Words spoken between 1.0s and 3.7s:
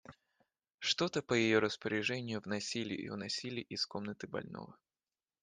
по ее распоряжению вносили и уносили